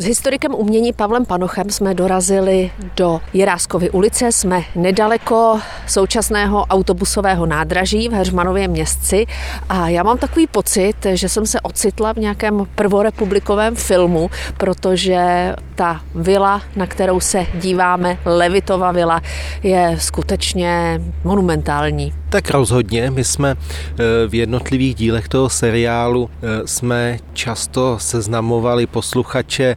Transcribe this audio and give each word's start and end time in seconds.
S 0.00 0.04
historikem 0.04 0.54
umění 0.54 0.92
Pavlem 0.92 1.24
Panochem 1.24 1.70
jsme 1.70 1.94
dorazili 1.94 2.70
do 2.96 3.20
Jiráskovy 3.32 3.90
ulice, 3.90 4.32
jsme 4.32 4.62
nedaleko 4.74 5.60
současného 5.86 6.64
autobusového 6.64 7.46
nádraží 7.46 8.08
v 8.08 8.12
Heřmanově 8.12 8.68
městci. 8.68 9.26
A 9.68 9.88
já 9.88 10.02
mám 10.02 10.18
takový 10.18 10.46
pocit, 10.46 10.94
že 11.12 11.28
jsem 11.28 11.46
se 11.46 11.60
ocitla 11.60 12.12
v 12.12 12.16
nějakém 12.16 12.66
prvorepublikovém 12.74 13.76
filmu, 13.76 14.30
protože 14.56 15.54
ta 15.74 16.00
vila, 16.14 16.62
na 16.76 16.86
kterou 16.86 17.20
se 17.20 17.46
díváme, 17.54 18.18
Levitova 18.24 18.92
vila, 18.92 19.20
je 19.62 19.96
skutečně 20.00 21.00
monumentální. 21.24 22.12
Tak 22.28 22.50
rozhodně, 22.50 23.10
my 23.10 23.24
jsme 23.24 23.50
eh, 23.54 23.94
v 24.28 24.34
jednotlivých 24.34 24.94
dílech 24.94 25.28
toho 25.28 25.48
seriálu 25.48 26.30
eh, 26.30 26.66
jsme 26.66 27.18
často 27.32 27.98
seznamovali 28.00 28.86
posluchače 28.86 29.76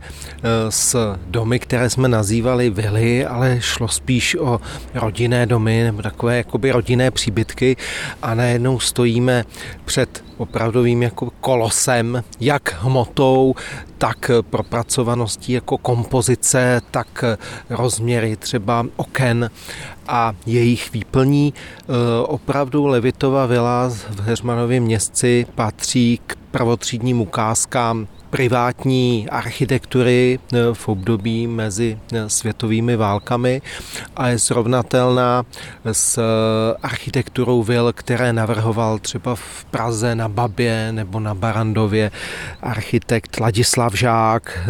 s 0.69 1.15
domy, 1.27 1.59
které 1.59 1.89
jsme 1.89 2.07
nazývali 2.07 2.69
vily, 2.69 3.25
ale 3.25 3.57
šlo 3.59 3.87
spíš 3.87 4.35
o 4.35 4.61
rodinné 4.93 5.45
domy 5.45 5.83
nebo 5.83 6.01
takové 6.01 6.37
jakoby 6.37 6.71
rodinné 6.71 7.11
příbytky 7.11 7.77
a 8.21 8.33
najednou 8.33 8.79
stojíme 8.79 9.45
před 9.85 10.23
opravdovým 10.37 11.03
jako 11.03 11.29
kolosem, 11.41 12.23
jak 12.39 12.75
hmotou, 12.81 13.55
tak 13.97 14.31
propracovaností 14.49 15.51
jako 15.51 15.77
kompozice, 15.77 16.81
tak 16.91 17.23
rozměry 17.69 18.35
třeba 18.35 18.85
oken 18.95 19.49
a 20.07 20.33
jejich 20.45 20.93
výplní. 20.93 21.53
E, 21.53 21.83
opravdu 22.23 22.85
Levitova 22.87 23.45
vila 23.45 23.89
v 23.89 24.19
Heřmanově 24.19 24.79
městci 24.79 25.45
patří 25.55 26.19
k 26.27 26.35
prvotřídním 26.51 27.21
ukázkám 27.21 28.07
privátní 28.33 29.29
architektury 29.29 30.39
eh, 30.39 30.57
v 30.73 30.87
období 30.87 31.47
mezi 31.47 31.99
eh, 32.13 32.29
světovými 32.29 32.95
válkami 32.95 33.61
a 34.15 34.27
je 34.27 34.39
srovnatelná 34.39 35.45
s 35.85 36.17
eh, 36.17 36.21
architekturou 36.83 37.63
vil, 37.63 37.93
které 37.93 38.33
navrhoval 38.33 38.99
třeba 38.99 39.35
v 39.35 39.65
Praze 39.71 40.15
na 40.15 40.29
Babě 40.29 40.91
nebo 40.91 41.19
na 41.19 41.33
Barandově 41.35 42.11
architekt 42.61 43.39
Ladislav 43.39 43.93
Žák 43.93 44.69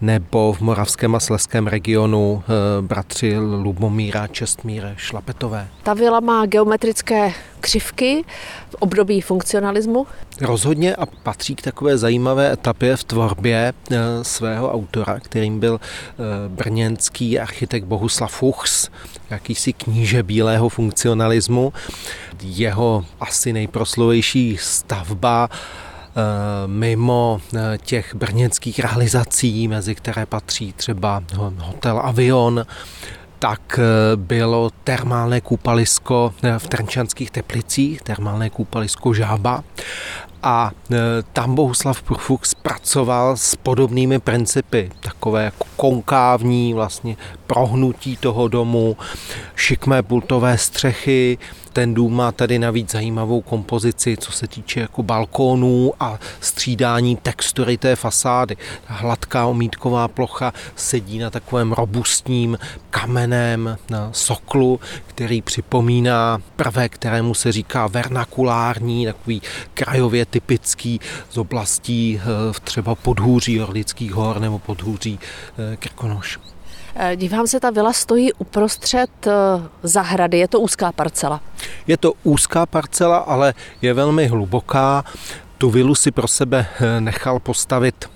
nebo 0.00 0.52
v 0.52 0.60
Moravském 0.60 1.14
a 1.14 1.20
Sleském 1.20 1.66
regionu 1.66 2.42
bratři 2.80 3.38
Lubomíra 3.38 4.26
Čestmíre 4.26 4.94
Šlapetové. 4.96 5.68
Ta 5.82 5.94
vila 5.94 6.20
má 6.20 6.46
geometrické 6.46 7.32
křivky 7.64 8.24
v 8.70 8.74
období 8.74 9.20
funkcionalismu? 9.20 10.06
Rozhodně 10.40 10.96
a 10.96 11.06
patří 11.06 11.54
k 11.54 11.62
takové 11.62 11.98
zajímavé 11.98 12.52
etapě 12.52 12.96
v 12.96 13.04
tvorbě 13.04 13.72
eh, 13.90 13.96
svého 14.22 14.72
autora, 14.72 15.20
kterým 15.20 15.60
byl 15.60 15.80
eh, 15.80 16.14
brněnský 16.48 17.38
architekt 17.38 17.84
Bohuslav 17.84 18.32
Fuchs, 18.32 18.88
jakýsi 19.30 19.72
kníže 19.72 20.22
bílého 20.22 20.68
funkcionalismu. 20.68 21.72
Jeho 22.42 23.04
asi 23.20 23.52
nejproslovější 23.52 24.56
stavba 24.60 25.48
eh, 25.50 26.20
mimo 26.66 27.40
těch 27.78 28.14
brněnských 28.14 28.78
realizací, 28.78 29.68
mezi 29.68 29.94
které 29.94 30.26
patří 30.26 30.72
třeba 30.72 31.22
hotel 31.58 32.00
Avion, 32.04 32.66
tak 33.44 33.78
eh, 33.78 34.16
bylo 34.16 34.70
termálné 34.84 35.40
koupalisko 35.40 36.32
eh, 36.42 36.58
v 36.58 36.66
Trnčanských 36.68 37.30
teplicích, 37.30 38.02
termálné 38.02 38.50
koupalisko 38.50 39.12
Žába. 39.14 39.64
A 40.44 40.70
e, 40.92 40.96
tam 41.32 41.54
Bohuslav 41.54 42.02
Fuchs 42.02 42.54
pracoval 42.54 43.36
s 43.36 43.56
podobnými 43.56 44.18
principy, 44.18 44.90
takové 45.00 45.44
jako 45.44 45.64
konkávní 45.76 46.74
vlastně 46.74 47.16
prohnutí 47.46 48.16
toho 48.16 48.48
domu, 48.48 48.96
šikmé 49.56 50.02
pultové 50.02 50.58
střechy, 50.58 51.38
ten 51.74 51.94
dům 51.94 52.16
má 52.16 52.32
tady 52.32 52.58
navíc 52.58 52.92
zajímavou 52.92 53.40
kompozici, 53.40 54.16
co 54.16 54.32
se 54.32 54.46
týče 54.46 54.80
jako 54.80 55.02
balkónů 55.02 55.92
a 56.00 56.18
střídání 56.40 57.16
textury 57.16 57.76
té 57.76 57.96
fasády. 57.96 58.56
Ta 58.88 58.94
hladká 58.94 59.46
omítková 59.46 60.08
plocha 60.08 60.52
sedí 60.76 61.18
na 61.18 61.30
takovém 61.30 61.72
robustním 61.72 62.58
kameném 62.90 63.76
na 63.90 64.08
soklu, 64.12 64.80
který 65.06 65.42
připomíná 65.42 66.38
prvek, 66.56 66.94
kterému 66.94 67.34
se 67.34 67.52
říká 67.52 67.86
vernakulární, 67.86 69.06
takový 69.06 69.42
krajově 69.74 70.26
typický 70.26 71.00
z 71.30 71.38
oblastí 71.38 72.20
eh, 72.20 72.60
třeba 72.64 72.94
podhůří 72.94 73.60
Orlických 73.60 74.12
hor 74.12 74.40
nebo 74.40 74.58
podhůří 74.58 75.18
eh, 75.72 75.76
Krkonoš. 75.76 76.38
Eh, 76.96 77.16
dívám 77.16 77.46
se, 77.46 77.60
ta 77.60 77.70
vila 77.70 77.92
stojí 77.92 78.32
uprostřed 78.32 79.10
zahrady, 79.82 80.38
je 80.38 80.48
to 80.48 80.60
úzká 80.60 80.92
parcela. 80.92 81.40
Je 81.86 81.96
to 81.96 82.12
úzká 82.22 82.66
parcela, 82.66 83.18
ale 83.18 83.54
je 83.82 83.94
velmi 83.94 84.26
hluboká. 84.26 85.04
Tu 85.58 85.70
vilu 85.70 85.94
si 85.94 86.10
pro 86.10 86.28
sebe 86.28 86.66
nechal 87.00 87.40
postavit 87.40 88.10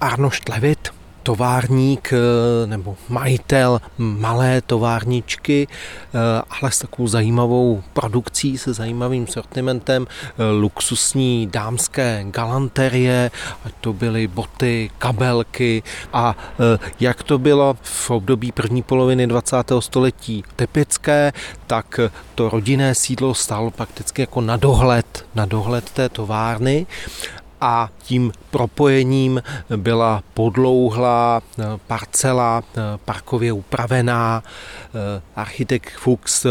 Arnošt 0.00 0.48
Levit, 0.48 0.88
továrník 1.22 2.12
eh, 2.12 2.66
nebo 2.66 2.96
majitel 3.08 3.80
malé 3.98 4.60
továrničky, 4.60 5.68
eh, 5.68 6.18
ale 6.60 6.70
s 6.70 6.78
takovou 6.78 7.08
zajímavou 7.08 7.82
produkcí, 7.92 8.58
se 8.58 8.72
zajímavým 8.72 9.26
sortimentem 9.26 10.06
eh, 10.06 10.42
luxusní 10.50 11.48
dámské 11.52 12.24
galanterie, 12.30 13.30
ať 13.64 13.72
to 13.80 13.92
byly 13.92 14.26
boty, 14.26 14.90
kabelky 14.98 15.82
a 16.12 16.36
jak 17.00 17.22
to 17.22 17.38
bylo 17.38 17.76
v 17.82 18.10
období 18.10 18.52
první 18.52 18.82
poloviny 18.82 19.26
20. 19.26 19.56
století 19.80 20.44
typické, 20.56 21.32
tak 21.66 22.00
to 22.34 22.48
rodinné 22.48 22.94
sídlo 22.94 23.34
stálo 23.34 23.70
prakticky 23.70 24.22
jako 24.22 24.40
na 24.40 24.56
dohled, 24.56 25.26
na 25.34 25.46
dohled 25.46 25.90
té 25.90 26.08
továrny 26.08 26.86
a 27.60 27.90
tím 27.98 28.32
propojením 28.50 29.42
byla 29.76 30.22
podlouhlá 30.34 31.42
eh, 31.58 31.64
parcela, 31.86 32.62
eh, 32.62 32.80
parkově 33.04 33.52
upravená. 33.52 34.42
Eh, 34.42 35.22
architekt 35.36 35.90
Fuchs 35.98 36.46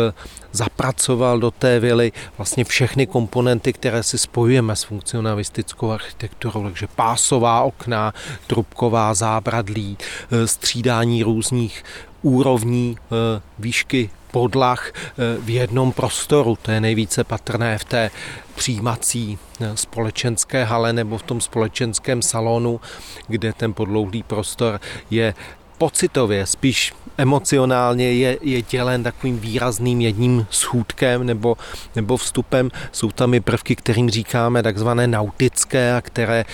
zapracoval 0.51 1.39
do 1.39 1.51
té 1.51 1.79
vily 1.79 2.11
vlastně 2.37 2.63
všechny 2.63 3.07
komponenty, 3.07 3.73
které 3.73 4.03
si 4.03 4.17
spojujeme 4.17 4.75
s 4.75 4.83
funkcionalistickou 4.83 5.91
architekturou, 5.91 6.63
takže 6.63 6.87
pásová 6.95 7.61
okna, 7.61 8.13
trubková 8.47 9.13
zábradlí, 9.13 9.97
střídání 10.45 11.23
různých 11.23 11.83
úrovní 12.21 12.97
výšky 13.59 14.09
podlah 14.31 14.91
v 15.39 15.49
jednom 15.49 15.91
prostoru. 15.91 16.57
To 16.61 16.71
je 16.71 16.81
nejvíce 16.81 17.23
patrné 17.23 17.77
v 17.77 17.83
té 17.83 18.11
přijímací 18.57 19.37
eh, 19.61 19.77
společenské 19.77 20.63
hale 20.63 20.93
nebo 20.93 21.17
v 21.17 21.23
tom 21.23 21.41
společenském 21.41 22.21
salonu, 22.21 22.81
kde 23.27 23.53
ten 23.53 23.73
podlouhlý 23.73 24.23
prostor 24.23 24.79
je 25.09 25.33
pocitově, 25.77 26.45
spíš 26.45 26.93
emocionálně 27.17 28.13
je, 28.13 28.37
je 28.41 28.61
dělen 28.61 29.03
takovým 29.03 29.39
výrazným 29.39 30.01
jedním 30.01 30.47
schůdkem 30.49 31.25
nebo, 31.25 31.57
nebo 31.95 32.17
vstupem. 32.17 32.71
Jsou 32.91 33.11
tam 33.11 33.33
i 33.33 33.39
prvky, 33.39 33.75
kterým 33.75 34.09
říkáme 34.09 34.63
takzvané 34.63 35.07
nautické 35.07 35.95
a 35.95 36.01
které 36.01 36.39
e, 36.39 36.45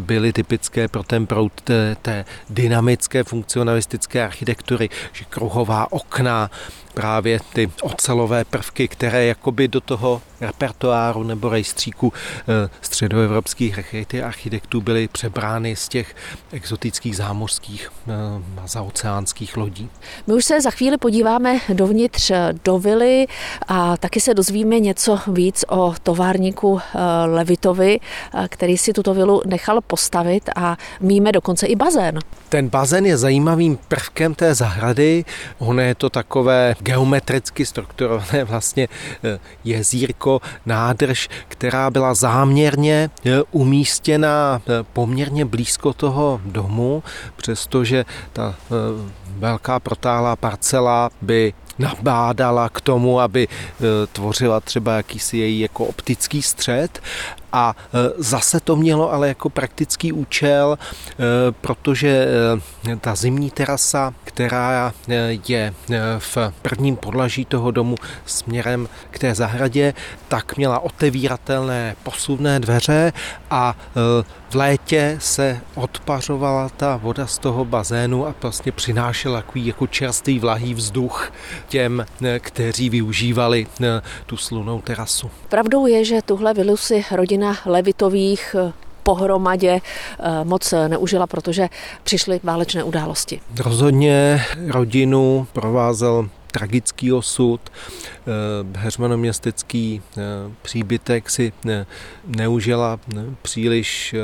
byly 0.00 0.32
typické 0.32 0.88
pro 0.88 1.02
ten 1.02 1.26
proud 1.26 1.52
té, 1.64 1.96
té 2.02 2.24
dynamické 2.50 3.24
funkcionalistické 3.24 4.24
architektury, 4.24 4.88
že 5.12 5.24
kruhová 5.24 5.92
okna, 5.92 6.50
právě 6.98 7.40
ty 7.52 7.70
ocelové 7.82 8.44
prvky, 8.44 8.88
které 8.88 9.24
jakoby 9.26 9.68
do 9.68 9.80
toho 9.80 10.22
repertoáru 10.40 11.22
nebo 11.22 11.48
rejstříku 11.48 12.12
eh, 12.12 12.70
středoevropských 12.80 13.78
architektů 14.24 14.80
byly 14.80 15.08
přebrány 15.08 15.76
z 15.76 15.88
těch 15.88 16.16
exotických 16.52 17.16
zámořských 17.16 17.90
eh, 18.08 18.12
zaoceánských 18.66 19.56
lodí. 19.56 19.90
My 20.26 20.34
už 20.34 20.44
se 20.44 20.60
za 20.60 20.70
chvíli 20.70 20.96
podíváme 20.96 21.58
dovnitř 21.68 22.32
do 22.64 22.78
vily 22.78 23.26
a 23.68 23.96
taky 23.96 24.20
se 24.20 24.34
dozvíme 24.34 24.80
něco 24.80 25.18
víc 25.26 25.64
o 25.68 25.94
továrníku 26.02 26.80
eh, 26.80 26.98
Levitovi, 27.26 28.00
který 28.48 28.78
si 28.78 28.92
tuto 28.92 29.14
vilu 29.14 29.42
nechal 29.46 29.80
postavit 29.80 30.50
a 30.56 30.76
míme 31.00 31.32
dokonce 31.32 31.66
i 31.66 31.76
bazén. 31.76 32.18
Ten 32.48 32.68
bazén 32.68 33.06
je 33.06 33.16
zajímavým 33.16 33.78
prvkem 33.88 34.34
té 34.34 34.54
zahrady. 34.54 35.24
Ono 35.58 35.82
je 35.82 35.94
to 35.94 36.10
takové 36.10 36.74
geometricky 36.80 37.66
strukturované 37.66 38.44
vlastně 38.44 38.88
eh, 39.24 39.38
jezírko, 39.64 40.40
nádrž, 40.66 41.28
která 41.48 41.90
byla 41.90 42.14
záměrně 42.14 43.10
eh, 43.26 43.42
umístěna 43.50 44.62
eh, 44.62 44.84
poměrně 44.92 45.44
blízko 45.44 45.92
toho 45.92 46.40
domu, 46.44 47.02
přestože 47.36 48.04
ta 48.38 48.54
velká 49.38 49.80
protálá 49.80 50.36
parcela 50.36 51.10
by 51.22 51.52
nabádala 51.78 52.68
k 52.68 52.80
tomu, 52.80 53.20
aby 53.20 53.48
tvořila 54.12 54.60
třeba 54.60 54.96
jakýsi 54.96 55.38
její 55.38 55.60
jako 55.60 55.84
optický 55.84 56.42
střed. 56.42 57.02
A 57.52 57.76
zase 58.18 58.60
to 58.60 58.76
mělo 58.76 59.12
ale 59.12 59.28
jako 59.28 59.50
praktický 59.50 60.12
účel, 60.12 60.78
protože 61.60 62.26
ta 63.00 63.14
zimní 63.14 63.50
terasa, 63.50 64.14
která 64.24 64.92
je 65.48 65.74
v 66.18 66.38
prvním 66.62 66.96
podlaží 66.96 67.44
toho 67.44 67.70
domu 67.70 67.94
směrem 68.26 68.88
k 69.10 69.18
té 69.18 69.34
zahradě, 69.34 69.94
tak 70.28 70.56
měla 70.56 70.78
otevíratelné 70.78 71.96
posuvné 72.02 72.60
dveře 72.60 73.12
a 73.50 73.74
v 74.50 74.54
létě 74.54 75.16
se 75.20 75.60
odpařovala 75.74 76.68
ta 76.68 76.96
voda 76.96 77.26
z 77.26 77.38
toho 77.38 77.64
bazénu 77.64 78.26
a 78.26 78.34
vlastně 78.42 78.72
přinášela 78.72 79.42
takový 79.42 79.66
jako 79.66 79.86
čerstvý 79.86 80.38
vlahý 80.38 80.74
vzduch 80.74 81.32
těm, 81.68 82.06
kteří 82.38 82.90
využívali 82.90 83.66
eh, 83.82 84.02
tu 84.26 84.36
slunou 84.36 84.80
terasu. 84.80 85.30
Pravdou 85.48 85.86
je, 85.86 86.04
že 86.04 86.22
tuhle 86.22 86.54
vilu 86.54 86.76
si 86.76 87.04
rodina 87.10 87.56
Levitových 87.66 88.56
eh, 88.58 88.72
pohromadě 89.02 89.80
eh, 89.80 90.44
moc 90.44 90.74
neužila, 90.88 91.26
protože 91.26 91.68
přišly 92.04 92.40
válečné 92.42 92.84
události. 92.84 93.40
Rozhodně 93.58 94.44
rodinu 94.68 95.46
provázel 95.52 96.28
tragický 96.52 97.12
osud. 97.12 97.60
Eh, 97.70 98.78
Heřmanoměstecký 98.78 100.02
eh, 100.02 100.20
příbytek 100.62 101.30
si 101.30 101.52
eh, 101.68 101.86
neužila 102.26 103.00
příliš 103.42 104.14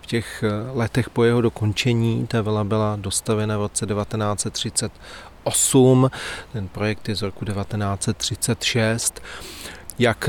v 0.00 0.06
těch 0.06 0.44
letech 0.72 1.10
po 1.10 1.24
jeho 1.24 1.40
dokončení. 1.40 2.26
Ta 2.26 2.42
vila 2.42 2.64
byla 2.64 2.96
dostavena 2.96 3.58
v 3.58 3.60
roce 3.60 3.86
1938, 3.86 6.10
ten 6.52 6.68
projekt 6.68 7.08
je 7.08 7.14
z 7.14 7.22
roku 7.22 7.44
1936. 7.44 9.22
Jak 9.98 10.28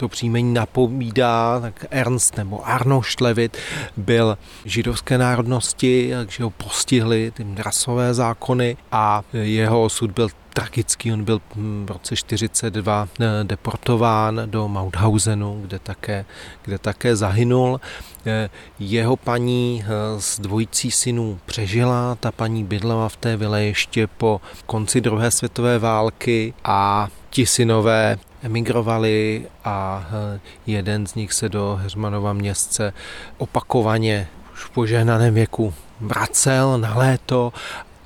to 0.00 0.08
příjmení 0.08 0.54
napovídá, 0.54 1.60
tak 1.60 1.86
Ernst 1.90 2.36
nebo 2.36 2.66
Arno 2.66 3.02
Štlevit 3.02 3.56
byl 3.96 4.38
židovské 4.64 5.18
národnosti, 5.18 6.10
takže 6.16 6.44
ho 6.44 6.50
postihly 6.50 7.32
ty 7.36 7.46
rasové 7.56 8.14
zákony 8.14 8.76
a 8.92 9.22
jeho 9.32 9.84
osud 9.84 10.10
byl 10.10 10.28
tragický. 10.52 11.12
On 11.12 11.24
byl 11.24 11.40
v 11.84 11.90
roce 11.90 12.16
42 12.16 13.08
eh, 13.20 13.24
deportován 13.44 14.42
do 14.46 14.68
Mauthausenu, 14.68 15.60
kde 15.62 15.78
také, 15.78 16.24
kde 16.62 16.78
také 16.78 17.16
zahynul. 17.16 17.80
Eh, 18.26 18.50
jeho 18.78 19.16
paní 19.16 19.84
z 20.18 20.38
eh, 20.38 20.42
dvojicí 20.42 20.90
synů 20.90 21.38
přežila, 21.46 22.14
ta 22.14 22.32
paní 22.32 22.64
bydlela 22.64 23.08
v 23.08 23.16
té 23.16 23.36
vile 23.36 23.64
ještě 23.64 24.06
po 24.06 24.40
konci 24.66 25.00
druhé 25.00 25.30
světové 25.30 25.78
války 25.78 26.54
a 26.64 27.08
ti 27.30 27.46
synové 27.46 28.18
emigrovali 28.42 29.46
a 29.64 30.06
eh, 30.06 30.40
jeden 30.66 31.06
z 31.06 31.14
nich 31.14 31.32
se 31.32 31.48
do 31.48 31.78
Heřmanova 31.82 32.32
městce 32.32 32.92
opakovaně 33.38 34.28
už 34.52 34.64
v 34.64 34.70
požehnaném 34.70 35.34
věku 35.34 35.74
vracel 36.00 36.78
na 36.78 36.94
léto, 36.94 37.52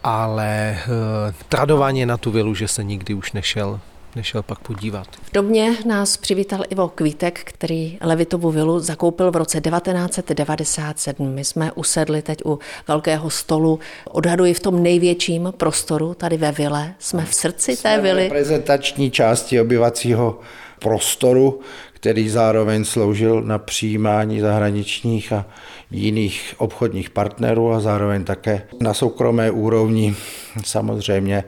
ale 0.05 0.47
eh, 0.49 1.35
tradovaně 1.49 2.07
na 2.07 2.17
tu 2.17 2.31
vilu, 2.31 2.55
že 2.55 2.69
se 2.69 2.85
nikdy 2.85 3.15
už 3.15 3.33
nešel 3.33 3.81
nešel 4.17 4.43
pak 4.43 4.59
podívat. 4.59 5.07
V 5.23 5.33
domě 5.33 5.77
nás 5.87 6.17
přivítal 6.17 6.63
Ivo 6.71 6.89
Kvítek, 6.89 7.41
který 7.45 7.99
Levitovu 8.01 8.51
vilu 8.51 8.81
zakoupil 8.81 9.31
v 9.31 9.37
roce 9.37 9.61
1997. 9.61 11.35
My 11.35 11.45
jsme 11.45 11.73
usedli 11.73 12.23
teď 12.23 12.39
u 12.45 12.59
velkého 12.89 13.31
stolu, 13.31 13.81
odhaduji 14.11 14.55
v 14.55 14.61
tom 14.61 14.83
největším 14.83 15.53
prostoru, 15.57 16.15
tady 16.15 16.37
ve 16.37 16.53
vile. 16.53 16.95
Jsme 16.99 17.25
v 17.25 17.35
srdci 17.35 17.77
jsme 17.77 17.97
té 17.97 18.03
vily. 18.03 18.23
reprezentační 18.23 19.11
části 19.11 19.61
obyvacího 19.61 20.41
prostoru, 20.79 21.61
který 21.93 22.29
zároveň 22.29 22.85
sloužil 22.85 23.43
na 23.43 23.59
přijímání 23.59 24.41
zahraničních 24.41 25.33
a 25.33 25.47
jiných 25.91 26.55
obchodních 26.59 27.11
partnerů 27.11 27.73
a 27.73 27.81
zároveň 27.81 28.25
také 28.25 28.63
na 28.81 28.95
soukromé 28.95 29.51
úrovni 29.51 30.17
samozřejmě 30.65 31.45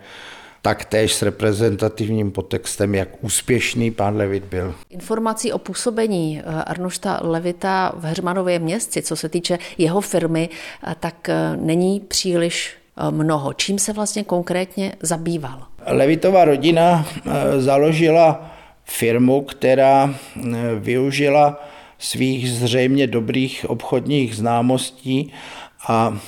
taktéž 0.66 1.14
s 1.14 1.22
reprezentativním 1.22 2.30
podtextem, 2.30 2.94
jak 2.94 3.08
úspěšný 3.20 3.90
pán 3.90 4.16
Levit 4.16 4.44
byl. 4.44 4.74
Informací 4.90 5.52
o 5.52 5.58
působení 5.58 6.40
eh, 6.40 6.62
Arnošta 6.62 7.20
Levita 7.22 7.92
v 7.96 8.04
Heřmanově 8.04 8.58
městci, 8.58 9.02
co 9.02 9.16
se 9.16 9.28
týče 9.28 9.58
jeho 9.78 10.00
firmy, 10.00 10.48
eh, 10.48 10.94
tak 11.00 11.28
eh, 11.28 11.56
není 11.56 12.00
příliš 12.00 12.74
mnoho. 13.10 13.52
Čím 13.52 13.78
se 13.78 13.92
vlastně 13.92 14.24
konkrétně 14.24 14.92
zabýval? 15.00 15.62
Levitová 15.86 16.44
rodina 16.44 17.06
založila 17.58 18.50
firmu, 18.84 19.42
která 19.42 20.14
využila 20.78 21.64
svých 21.98 22.50
zřejmě 22.50 23.06
dobrých 23.06 23.64
obchodních 23.68 24.36
známostí 24.36 25.32
a 25.88 26.18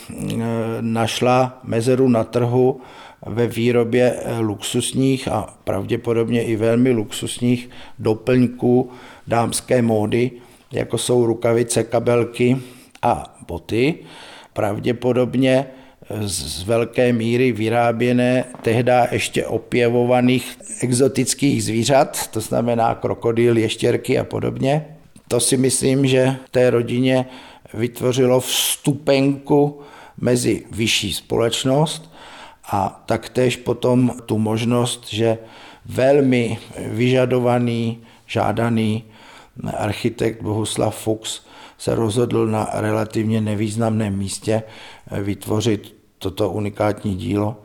našla 0.80 1.58
mezeru 1.64 2.08
na 2.08 2.24
trhu 2.24 2.80
ve 3.26 3.46
výrobě 3.46 4.16
eh, 4.16 4.38
luxusních 4.38 5.28
a 5.28 5.54
pravděpodobně 5.64 6.42
i 6.42 6.56
velmi 6.56 6.90
luxusních 6.90 7.70
doplňků 7.98 8.90
dámské 9.26 9.82
módy, 9.82 10.30
jako 10.72 10.98
jsou 10.98 11.26
rukavice, 11.26 11.84
kabelky 11.84 12.56
a 13.02 13.38
boty. 13.46 13.94
Pravděpodobně 14.52 15.66
eh, 16.10 16.28
z 16.28 16.62
velké 16.62 17.12
míry 17.12 17.52
vyráběné 17.52 18.44
tehdy 18.62 18.92
ještě 19.10 19.46
opěvovaných 19.46 20.58
exotických 20.80 21.64
zvířat, 21.64 22.26
to 22.26 22.40
znamená 22.40 22.94
krokodýl, 22.94 23.58
ještěrky 23.58 24.18
a 24.18 24.24
podobně. 24.24 24.86
To 25.28 25.40
si 25.40 25.56
myslím, 25.56 26.06
že 26.06 26.36
té 26.50 26.70
rodině 26.70 27.26
vytvořilo 27.74 28.40
vstupenku 28.40 29.80
mezi 30.20 30.64
vyšší 30.70 31.12
společnost 31.12 32.10
a 32.68 33.02
taktéž 33.06 33.56
potom 33.56 34.12
tu 34.26 34.38
možnost, 34.38 35.08
že 35.08 35.38
velmi 35.86 36.58
vyžadovaný, 36.86 37.98
žádaný 38.26 39.04
architekt 39.76 40.42
Bohuslav 40.42 40.96
Fuchs 40.96 41.40
se 41.78 41.94
rozhodl 41.94 42.46
na 42.46 42.68
relativně 42.72 43.40
nevýznamném 43.40 44.18
místě 44.18 44.62
vytvořit 45.10 45.96
toto 46.18 46.50
unikátní 46.50 47.16
dílo, 47.16 47.56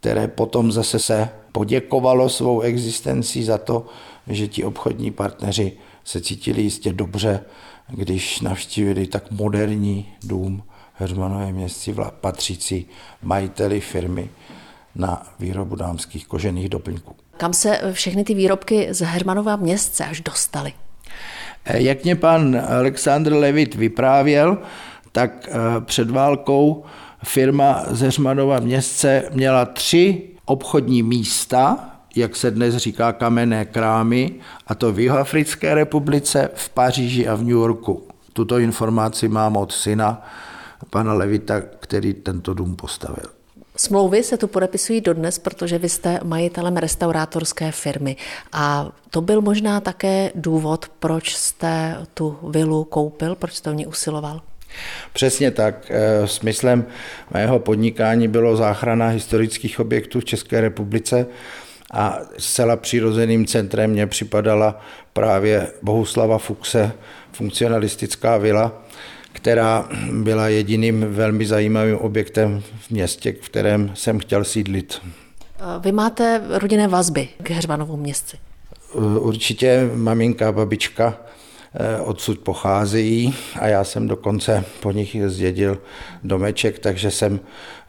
které 0.00 0.28
potom 0.28 0.72
zase 0.72 0.98
se 0.98 1.28
poděkovalo 1.52 2.28
svou 2.28 2.60
existencí 2.60 3.44
za 3.44 3.58
to, 3.58 3.86
že 4.26 4.48
ti 4.48 4.64
obchodní 4.64 5.10
partneři 5.10 5.72
se 6.04 6.20
cítili 6.20 6.62
jistě 6.62 6.92
dobře, 6.92 7.44
když 7.88 8.40
navštívili 8.40 9.06
tak 9.06 9.30
moderní 9.30 10.08
dům 10.22 10.62
Heřmanové 10.96 11.52
městci 11.52 11.94
patřící 12.20 12.86
majiteli 13.22 13.80
firmy 13.80 14.30
na 14.94 15.22
výrobu 15.38 15.76
dámských 15.76 16.26
kožených 16.26 16.68
doplňků. 16.68 17.16
Kam 17.36 17.52
se 17.52 17.80
všechny 17.92 18.24
ty 18.24 18.34
výrobky 18.34 18.88
z 18.90 19.00
Hermanova 19.00 19.56
městce 19.56 20.04
až 20.04 20.20
dostaly? 20.20 20.72
Eh, 21.64 21.82
jak 21.82 22.04
mě 22.04 22.16
pan 22.16 22.62
Aleksandr 22.68 23.32
Levit 23.32 23.74
vyprávěl, 23.74 24.58
tak 25.12 25.48
eh, 25.48 25.52
před 25.80 26.10
válkou 26.10 26.84
firma 27.24 27.82
z 27.90 28.00
Heřmanova 28.00 28.60
městce 28.60 29.22
měla 29.32 29.64
tři 29.64 30.22
obchodní 30.44 31.02
místa, 31.02 31.90
jak 32.16 32.36
se 32.36 32.50
dnes 32.50 32.76
říká 32.76 33.12
kamenné 33.12 33.64
krámy, 33.64 34.34
a 34.66 34.74
to 34.74 34.92
v 34.92 35.00
Jihoafrické 35.00 35.74
republice, 35.74 36.50
v 36.54 36.68
Paříži 36.68 37.28
a 37.28 37.34
v 37.34 37.40
New 37.40 37.48
Yorku. 37.48 38.02
Tuto 38.32 38.58
informaci 38.58 39.28
mám 39.28 39.56
od 39.56 39.72
syna, 39.72 40.26
pana 40.90 41.14
Levita, 41.14 41.60
který 41.60 42.14
tento 42.14 42.54
dům 42.54 42.76
postavil. 42.76 43.26
Smlouvy 43.76 44.22
se 44.22 44.36
tu 44.36 44.48
podepisují 44.48 45.00
dodnes, 45.00 45.38
protože 45.38 45.78
vy 45.78 45.88
jste 45.88 46.20
majitelem 46.24 46.76
restaurátorské 46.76 47.72
firmy. 47.72 48.16
A 48.52 48.92
to 49.10 49.20
byl 49.20 49.40
možná 49.40 49.80
také 49.80 50.30
důvod, 50.34 50.88
proč 50.98 51.34
jste 51.34 51.96
tu 52.14 52.38
vilu 52.50 52.84
koupil, 52.84 53.34
proč 53.34 53.52
jste 53.52 53.70
o 53.70 53.72
ní 53.72 53.86
usiloval? 53.86 54.40
Přesně 55.12 55.50
tak. 55.50 55.90
Eh, 55.90 56.28
smyslem 56.28 56.86
mého 57.30 57.58
podnikání 57.58 58.28
bylo 58.28 58.56
záchrana 58.56 59.08
historických 59.08 59.80
objektů 59.80 60.20
v 60.20 60.24
České 60.24 60.60
republice 60.60 61.26
a 61.92 62.18
zcela 62.38 62.76
přirozeným 62.76 63.46
centrem 63.46 63.90
mě 63.90 64.06
připadala 64.06 64.80
právě 65.12 65.66
Bohuslava 65.82 66.38
Fuxe, 66.38 66.92
funkcionalistická 67.32 68.36
vila, 68.36 68.82
která 69.34 69.88
byla 70.12 70.48
jediným 70.48 71.06
velmi 71.08 71.46
zajímavým 71.46 71.96
objektem 71.96 72.62
v 72.80 72.90
městě, 72.90 73.34
v 73.40 73.48
kterém 73.48 73.90
jsem 73.94 74.18
chtěl 74.18 74.44
sídlit. 74.44 75.00
Vy 75.80 75.92
máte 75.92 76.42
rodinné 76.48 76.88
vazby 76.88 77.28
k 77.42 77.50
Heřmanovu 77.50 77.96
městci? 77.96 78.36
Určitě 79.18 79.90
maminka 79.94 80.48
a 80.48 80.52
babička 80.52 81.18
eh, 81.74 82.00
odsud 82.00 82.38
pocházejí 82.38 83.34
a 83.60 83.66
já 83.66 83.84
jsem 83.84 84.08
dokonce 84.08 84.64
po 84.80 84.90
nich 84.90 85.16
zdědil 85.26 85.78
domeček, 86.24 86.78
takže 86.78 87.10
jsem 87.10 87.40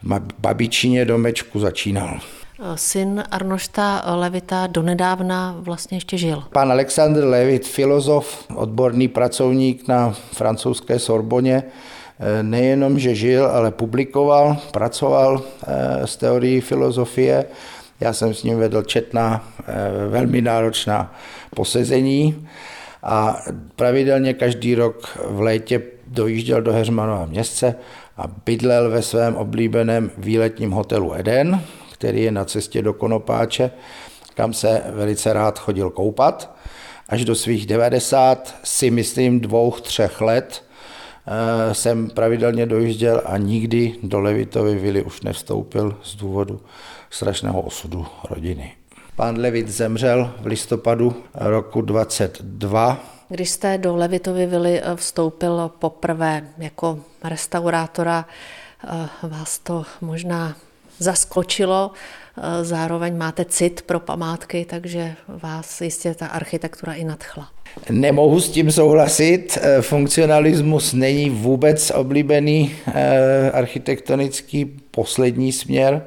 v 0.02 0.20
babičině 0.38 1.04
domečku 1.04 1.60
začínal. 1.60 2.20
Syn 2.74 3.24
Arnošta 3.30 4.02
Levita 4.14 4.66
donedávna 4.66 5.56
vlastně 5.58 5.96
ještě 5.96 6.18
žil. 6.18 6.44
Pan 6.52 6.72
Alexander 6.72 7.24
Levit, 7.24 7.66
filozof, 7.66 8.46
odborný 8.54 9.08
pracovník 9.08 9.88
na 9.88 10.14
francouzské 10.32 10.98
Sorboně, 10.98 11.62
nejenom, 12.42 12.98
že 12.98 13.14
žil, 13.14 13.46
ale 13.46 13.70
publikoval, 13.70 14.56
pracoval 14.72 15.42
s 16.04 16.16
teorií 16.16 16.60
filozofie. 16.60 17.46
Já 18.00 18.12
jsem 18.12 18.34
s 18.34 18.42
ním 18.42 18.58
vedl 18.58 18.82
četná, 18.82 19.44
velmi 20.08 20.42
náročná 20.42 21.14
posezení 21.54 22.46
a 23.02 23.42
pravidelně 23.76 24.34
každý 24.34 24.74
rok 24.74 25.18
v 25.28 25.40
létě 25.40 25.82
dojížděl 26.06 26.62
do 26.62 26.72
Heřmanova 26.72 27.26
městce 27.26 27.74
a 28.16 28.24
bydlel 28.46 28.90
ve 28.90 29.02
svém 29.02 29.36
oblíbeném 29.36 30.10
výletním 30.18 30.70
hotelu 30.70 31.14
Eden, 31.14 31.60
který 31.98 32.22
je 32.22 32.32
na 32.32 32.44
cestě 32.44 32.82
do 32.82 32.92
Konopáče, 32.92 33.70
kam 34.34 34.52
se 34.52 34.82
velice 34.90 35.32
rád 35.32 35.58
chodil 35.58 35.90
koupat. 35.90 36.56
Až 37.08 37.24
do 37.24 37.34
svých 37.34 37.66
90, 37.66 38.54
si 38.64 38.90
myslím 38.90 39.40
dvou, 39.40 39.70
třech 39.70 40.20
let, 40.20 40.64
eh, 41.26 41.74
jsem 41.74 42.10
pravidelně 42.10 42.66
dojížděl 42.66 43.22
a 43.24 43.36
nikdy 43.36 43.94
do 44.02 44.20
Levitovy 44.20 44.74
vily 44.74 45.02
už 45.02 45.20
nevstoupil 45.20 45.98
z 46.02 46.14
důvodu 46.14 46.60
strašného 47.10 47.60
osudu 47.60 48.06
rodiny. 48.30 48.72
Pán 49.16 49.38
Levit 49.38 49.68
zemřel 49.68 50.32
v 50.40 50.46
listopadu 50.46 51.24
roku 51.34 51.80
22. 51.80 52.98
Když 53.28 53.50
jste 53.50 53.78
do 53.78 53.96
Levitovy 53.96 54.46
vily 54.46 54.80
eh, 54.82 54.96
vstoupil 54.96 55.70
poprvé 55.78 56.48
jako 56.58 56.98
restaurátora, 57.24 58.26
eh, 58.84 59.08
vás 59.28 59.58
to 59.58 59.84
možná 60.00 60.56
zaskočilo, 60.98 61.90
eh, 62.38 62.64
zároveň 62.64 63.16
máte 63.16 63.44
cit 63.44 63.82
pro 63.82 64.00
památky, 64.00 64.66
takže 64.70 65.14
vás 65.28 65.80
jistě 65.80 66.14
ta 66.14 66.26
architektura 66.26 66.92
i 66.92 67.04
nadchla. 67.04 67.48
Nemohu 67.90 68.40
s 68.40 68.48
tím 68.48 68.72
souhlasit. 68.72 69.58
Funkcionalismus 69.80 70.92
není 70.92 71.30
vůbec 71.30 71.92
oblíbený 71.94 72.74
architektonický 73.52 74.64
poslední 74.90 75.52
směr 75.52 76.02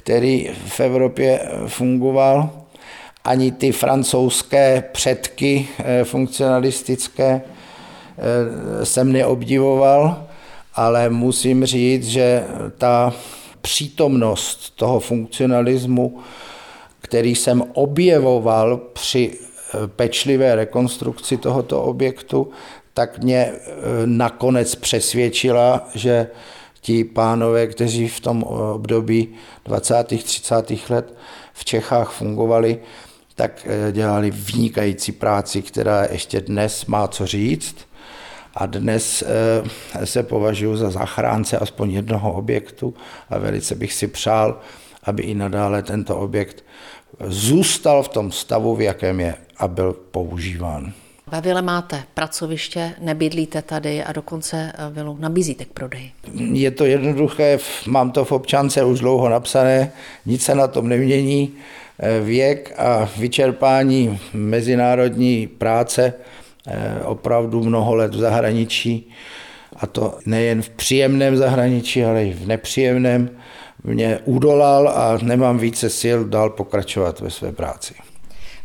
který 0.00 0.48
v 0.66 0.80
Evropě 0.80 1.40
fungoval, 1.66 2.50
ani 3.24 3.52
ty 3.52 3.72
francouzské 3.72 4.84
předky 4.92 5.68
eh, 5.78 6.04
funkcionalistické 6.04 7.40
eh, 7.40 8.86
jsem 8.86 9.12
neobdivoval, 9.12 10.26
ale 10.74 11.10
musím 11.10 11.64
říct, 11.64 12.08
že 12.08 12.44
ta 12.78 13.12
přítomnost 13.60 14.70
toho 14.76 15.00
funkcionalismu, 15.00 16.18
který 17.00 17.34
jsem 17.34 17.64
objevoval 17.72 18.76
při 18.76 19.38
eh, 19.38 19.86
pečlivé 19.86 20.54
rekonstrukci 20.54 21.36
tohoto 21.36 21.82
objektu, 21.82 22.50
tak 22.94 23.18
mě 23.18 23.52
nakonec 24.04 24.74
přesvědčila, 24.74 25.88
že 25.94 26.26
ti 26.80 27.04
pánové, 27.04 27.66
kteří 27.66 28.08
v 28.08 28.20
tom 28.20 28.42
období 28.42 29.28
20. 29.64 30.04
30. 30.04 30.90
let 30.90 31.14
v 31.52 31.64
Čechách 31.64 32.12
fungovali, 32.12 32.78
tak 33.34 33.66
eh, 33.66 33.92
dělali 33.92 34.30
vynikající 34.30 35.12
práci, 35.12 35.62
která 35.62 36.04
ještě 36.04 36.40
dnes 36.40 36.86
má 36.86 37.08
co 37.08 37.26
říct. 37.26 37.76
A 38.54 38.66
dnes 38.66 39.22
eh, 39.22 40.06
se 40.06 40.22
považuji 40.22 40.76
za 40.76 40.90
zachránce 40.90 41.58
aspoň 41.58 41.90
jednoho 41.90 42.32
objektu 42.32 42.94
a 43.30 43.38
velice 43.38 43.74
bych 43.74 43.92
si 43.92 44.06
přál, 44.06 44.60
aby 45.04 45.22
i 45.22 45.34
nadále 45.34 45.82
tento 45.82 46.16
objekt 46.16 46.64
zůstal 47.26 48.02
v 48.02 48.08
tom 48.08 48.32
stavu, 48.32 48.76
v 48.76 48.80
jakém 48.80 49.20
je 49.20 49.34
a 49.56 49.68
byl 49.68 49.92
používán. 50.10 50.92
Ve 51.26 51.40
vile 51.40 51.62
máte 51.62 52.02
pracoviště, 52.14 52.94
nebydlíte 53.00 53.62
tady 53.62 54.04
a 54.04 54.12
dokonce 54.12 54.72
eh, 54.74 54.90
vilu 54.90 55.16
nabízíte 55.20 55.64
k 55.64 55.68
prodeji. 55.68 56.12
Je 56.52 56.70
to 56.70 56.84
jednoduché, 56.84 57.58
mám 57.86 58.10
to 58.10 58.24
v 58.24 58.32
občance 58.32 58.84
už 58.84 59.00
dlouho 59.00 59.28
napsané, 59.28 59.92
nic 60.26 60.42
se 60.42 60.54
na 60.54 60.66
tom 60.66 60.88
nemění. 60.88 61.54
Eh, 62.02 62.20
věk 62.20 62.72
a 62.76 63.08
vyčerpání 63.16 64.18
mezinárodní 64.32 65.46
práce 65.46 66.14
opravdu 67.04 67.62
mnoho 67.62 67.94
let 67.94 68.14
v 68.14 68.18
zahraničí, 68.18 69.12
a 69.76 69.86
to 69.86 70.18
nejen 70.26 70.62
v 70.62 70.70
příjemném 70.70 71.36
zahraničí, 71.36 72.04
ale 72.04 72.24
i 72.24 72.32
v 72.32 72.46
nepříjemném, 72.46 73.30
mě 73.84 74.18
udolal 74.24 74.88
a 74.88 75.18
nemám 75.22 75.58
více 75.58 75.90
sil 76.00 76.18
dál 76.24 76.50
pokračovat 76.50 77.20
ve 77.20 77.30
své 77.30 77.52
práci. 77.52 77.94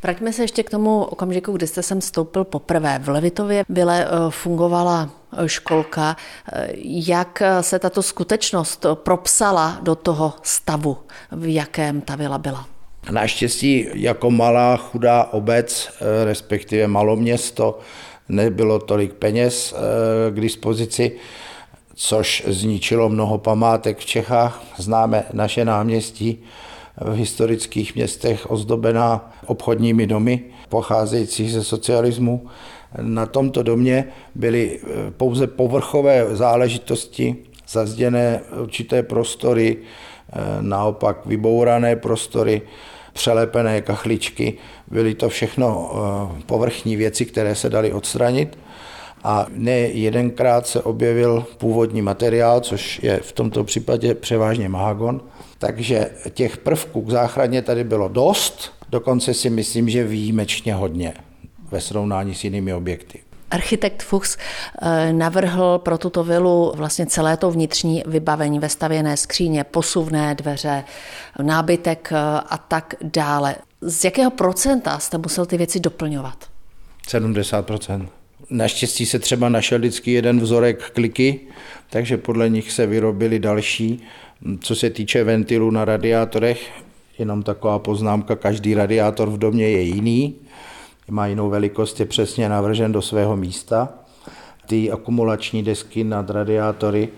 Vraťme 0.04 0.34
se 0.34 0.44
ještě 0.44 0.64
k 0.64 0.70
tomu 0.70 1.04
okamžiku, 1.04 1.52
kdy 1.52 1.68
jste 1.68 1.84
sem 1.84 2.00
vstoupil 2.00 2.44
poprvé. 2.44 3.00
V 3.04 3.10
Levitově 3.10 3.64
byle 3.70 4.06
eh, 4.06 4.10
fungovala 4.30 5.10
eh, 5.38 5.50
školka. 5.50 6.16
Eh, 6.54 6.68
jak 6.84 7.44
se 7.62 7.80
tato 7.80 8.04
skutečnost 8.04 8.86
propsala 8.94 9.78
do 9.82 9.96
toho 9.96 10.34
stavu, 10.44 10.98
v 11.32 11.54
jakém 11.54 12.02
ta 12.02 12.16
vila 12.16 12.38
byla? 12.38 12.75
Naštěstí 13.12 13.88
jako 13.94 14.32
malá 14.32 14.78
chudá 14.78 15.24
obec, 15.24 15.90
respektive 16.24 16.88
maloměsto, 16.88 17.80
nebylo 18.30 18.80
tolik 18.80 19.14
peněz 19.14 19.76
k 20.32 20.40
dispozici, 20.40 21.12
což 21.96 22.44
zničilo 22.48 23.10
mnoho 23.10 23.38
památek 23.38 23.98
v 23.98 24.06
Čechách. 24.06 24.64
Známe 24.78 25.24
naše 25.34 25.66
náměstí, 25.66 26.44
v 27.02 27.14
historických 27.14 27.96
městech 27.96 28.52
ozdobená 28.52 29.32
obchodními 29.46 30.08
domy, 30.08 30.44
pocházející 30.70 31.50
ze 31.50 31.64
socialismu. 31.64 32.48
Na 33.02 33.26
tomto 33.26 33.64
domě 33.64 34.08
byly 34.36 34.80
eh, 34.80 35.12
pouze 35.12 35.48
povrchové 35.48 36.36
záležitosti, 36.36 37.36
zazděné 37.68 38.42
určité 38.62 39.04
prostory, 39.04 39.78
eh, 39.78 40.40
naopak 40.62 41.26
vybourané 41.26 41.96
prostory, 41.96 42.62
přelepené 43.16 43.82
kachličky. 43.82 44.54
Byly 44.88 45.16
to 45.16 45.30
všechno 45.30 45.92
eh, 45.92 46.44
povrchní 46.46 46.96
věci, 46.96 47.26
které 47.26 47.56
se 47.56 47.70
daly 47.70 47.94
odstranit. 47.94 48.58
A 49.24 49.48
ne 49.50 49.78
jedenkrát 49.80 50.68
se 50.68 50.82
objevil 50.82 51.46
původní 51.58 52.02
materiál, 52.02 52.62
což 52.62 53.00
je 53.04 53.20
v 53.24 53.32
tomto 53.32 53.64
případě 53.64 54.14
převážně 54.14 54.70
mahagon, 54.70 55.22
takže 55.58 56.10
těch 56.30 56.58
prvků 56.58 57.02
k 57.02 57.10
záchraně 57.10 57.62
tady 57.62 57.84
bylo 57.84 58.08
dost, 58.08 58.74
dokonce 58.90 59.34
si 59.34 59.50
myslím, 59.50 59.90
že 59.90 60.04
výjimečně 60.04 60.74
hodně 60.74 61.14
ve 61.72 61.82
srovnání 61.82 62.36
s 62.36 62.44
jinými 62.44 62.74
objekty. 62.74 63.20
Architekt 63.56 64.04
Fuchs 64.04 64.38
eh, 64.82 65.14
navrhl 65.14 65.78
pro 65.78 65.98
tuto 65.98 66.24
vilu 66.24 66.74
vlastně 66.76 67.06
celé 67.06 67.38
to 67.38 67.52
vnitřní 67.52 68.04
vybavení, 68.06 68.60
vestavěné 68.60 69.18
skříně, 69.18 69.64
posuvné 69.64 70.36
dveře, 70.36 70.84
nábytek 71.42 72.10
eh, 72.12 72.18
a 72.50 72.58
tak 72.58 72.96
dále. 73.02 73.56
Z 73.82 74.04
jakého 74.04 74.32
procenta 74.32 75.00
jste 75.00 75.18
musel 75.18 75.46
ty 75.46 75.58
věci 75.58 75.80
doplňovat? 75.80 76.46
70% 77.08 78.08
Naštěstí 78.50 79.06
se 79.06 79.20
třeba 79.20 79.50
našel 79.50 79.80
vždycky 79.80 80.12
jeden 80.12 80.40
vzorek 80.40 80.92
kliky, 80.92 81.40
takže 81.90 82.18
podle 82.18 82.50
nich 82.50 82.72
se 82.72 82.86
vyrobili 82.86 83.40
další. 83.40 84.04
Co 84.60 84.76
se 84.76 84.90
týče 84.90 85.24
ventilů 85.24 85.72
na 85.72 85.86
radiátorech, 85.86 86.72
jenom 87.20 87.44
taková 87.44 87.80
poznámka, 87.80 88.36
každý 88.36 88.74
radiátor 88.74 89.30
v 89.30 89.38
domě 89.38 89.70
je 89.70 89.82
jiný, 89.82 90.36
má 91.12 91.28
jinou 91.28 91.50
velikost, 91.50 92.00
je 92.00 92.06
přesně 92.06 92.50
navržen 92.50 92.92
do 92.92 93.02
svého 93.02 93.38
místa. 93.38 93.90
Ty 94.68 94.92
akumulační 94.92 95.64
desky 95.64 96.04
nad 96.04 96.30
radiátory 96.30 97.10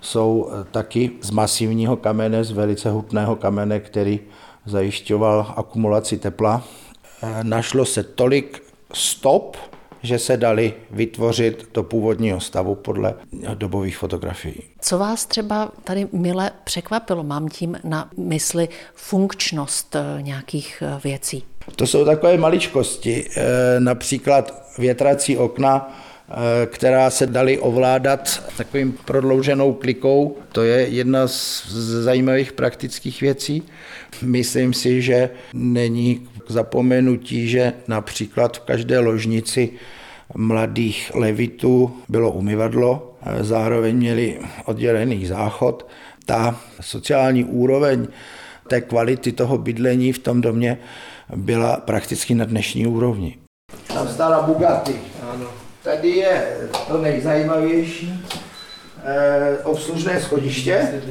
jsou 0.00 0.50
taky 0.70 1.10
z 1.20 1.30
masivního 1.30 1.96
kamene, 1.96 2.44
z 2.44 2.50
velice 2.50 2.90
hutného 2.90 3.36
kamene, 3.36 3.80
který 3.80 4.20
zajišťoval 4.66 5.54
akumulaci 5.56 6.18
tepla. 6.18 6.64
Našlo 7.42 7.84
se 7.84 8.02
tolik 8.02 8.62
stop, 8.94 9.56
že 10.02 10.18
se 10.18 10.36
dali 10.36 10.74
vytvořit 10.90 11.68
do 11.74 11.82
původního 11.82 12.40
stavu 12.40 12.74
podle 12.74 13.14
dobových 13.54 13.96
fotografií. 13.96 14.62
Co 14.80 14.98
vás 14.98 15.26
třeba 15.26 15.70
tady 15.84 16.08
mile 16.12 16.50
překvapilo? 16.64 17.24
Mám 17.24 17.48
tím 17.48 17.78
na 17.84 18.10
mysli 18.16 18.68
funkčnost 18.94 19.96
eh, 19.96 20.22
nějakých 20.22 20.82
eh, 20.86 21.00
věcí. 21.04 21.44
To 21.76 21.86
jsou 21.86 22.04
takové 22.04 22.36
maličkosti, 22.36 23.24
eh, 23.36 23.42
například 23.80 24.62
větrací 24.78 25.36
okna, 25.36 25.98
která 26.66 27.10
se 27.10 27.26
daly 27.26 27.58
ovládat 27.58 28.42
takovým 28.56 28.92
prodlouženou 29.04 29.72
klikou. 29.72 30.36
To 30.52 30.62
je 30.62 30.88
jedna 30.88 31.28
z 31.28 31.66
zajímavých 32.04 32.52
praktických 32.52 33.20
věcí. 33.20 33.62
Myslím 34.22 34.72
si, 34.72 35.02
že 35.02 35.30
není 35.54 36.28
k 36.46 36.50
zapomenutí, 36.50 37.48
že 37.48 37.72
například 37.88 38.56
v 38.56 38.60
každé 38.60 38.98
ložnici 38.98 39.70
mladých 40.34 41.10
levitů 41.14 41.96
bylo 42.08 42.30
umyvadlo, 42.30 43.16
zároveň 43.40 43.96
měli 43.96 44.38
oddělený 44.64 45.26
záchod. 45.26 45.88
Ta 46.26 46.60
sociální 46.80 47.44
úroveň 47.44 48.08
té 48.68 48.80
kvality 48.80 49.32
toho 49.32 49.58
bydlení 49.58 50.12
v 50.12 50.18
tom 50.18 50.40
domě 50.40 50.78
byla 51.36 51.76
prakticky 51.76 52.34
na 52.34 52.44
dnešní 52.44 52.86
úrovni. 52.86 53.36
Tam 53.94 54.08
stála 54.08 54.42
Bugatti. 54.42 54.94
Ano. 55.32 55.46
Tady 55.82 56.08
je 56.08 56.56
to 56.88 56.98
nejzajímavější 56.98 58.24
eh, 59.04 59.58
obslužné 59.64 60.20
schodiště. 60.20 61.02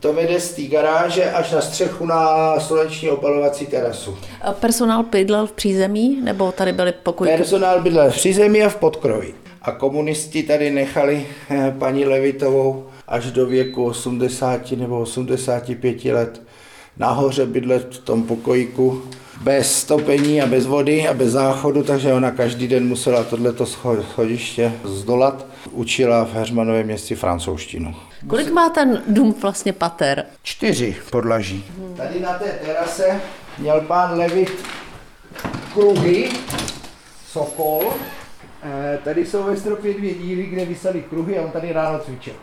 To 0.00 0.12
vede 0.12 0.40
z 0.40 0.54
té 0.54 0.62
garáže 0.62 1.30
až 1.30 1.52
na 1.52 1.60
střechu 1.60 2.06
na 2.06 2.60
sluneční 2.60 3.10
opalovací 3.10 3.66
terasu. 3.66 4.18
A 4.40 4.52
personál 4.52 5.02
bydlel 5.02 5.46
v 5.46 5.52
přízemí, 5.52 6.20
nebo 6.22 6.52
tady 6.52 6.72
byly 6.72 6.92
pokoje? 6.92 7.36
Personál 7.36 7.82
bydlel 7.82 8.10
v 8.10 8.14
přízemí 8.14 8.62
a 8.62 8.68
v 8.68 8.76
podkroji. 8.76 9.34
A 9.62 9.72
komunisti 9.72 10.42
tady 10.42 10.70
nechali 10.70 11.26
eh, 11.50 11.74
paní 11.78 12.04
Levitovou 12.04 12.86
až 13.08 13.30
do 13.30 13.46
věku 13.46 13.84
80 13.84 14.72
nebo 14.72 15.00
85 15.00 16.04
let 16.04 16.42
nahoře 16.98 17.46
bydlet 17.46 17.94
v 17.94 17.98
tom 17.98 18.22
pokojíku 18.22 19.02
bez 19.40 19.78
stopení 19.78 20.42
a 20.42 20.46
bez 20.46 20.66
vody 20.66 21.08
a 21.08 21.14
bez 21.14 21.30
záchodu, 21.30 21.82
takže 21.82 22.12
ona 22.12 22.30
každý 22.30 22.68
den 22.68 22.88
musela 22.88 23.24
tohleto 23.24 23.66
schodiště 23.66 24.72
zdolat. 24.84 25.46
Učila 25.70 26.24
v 26.24 26.34
Heřmanovém 26.34 26.86
městě 26.86 27.16
francouzštinu. 27.16 27.94
Kolik 28.26 28.50
má 28.50 28.70
ten 28.70 29.02
dům 29.08 29.34
vlastně 29.42 29.72
pater? 29.72 30.24
Čtyři 30.42 30.96
podlaží. 31.10 31.64
Tady 31.96 32.20
na 32.20 32.38
té 32.38 32.58
terase 32.64 33.20
měl 33.58 33.80
pán 33.80 34.18
Levit 34.18 34.52
kruhy, 35.74 36.30
Sokol. 37.26 37.92
Eh, 38.62 38.98
tady 39.04 39.26
jsou 39.26 39.42
ve 39.42 39.56
stropě 39.56 39.94
dvě 39.94 40.14
díry, 40.14 40.46
kde 40.46 40.64
vysely 40.64 41.02
kruhy 41.02 41.38
a 41.38 41.42
on 41.42 41.50
tady 41.50 41.72
ráno 41.72 41.98
cvičil. 41.98 42.34